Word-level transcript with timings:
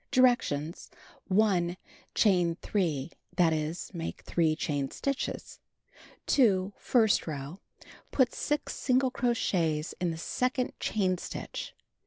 Directions: 0.09 0.89
1. 1.27 1.77
Chain 2.15 2.55
3; 2.55 3.11
that 3.35 3.53
is, 3.53 3.91
make 3.93 4.23
3 4.23 4.55
chain 4.55 4.89
stitches. 4.89 5.59
2. 6.25 6.73
First 6.79 7.27
row: 7.27 7.59
Put 8.09 8.33
6 8.33 8.73
single 8.75 9.11
crochets 9.11 9.93
in 9.99 10.17
second 10.17 10.73
chain 10.79 11.19
stitch. 11.19 11.75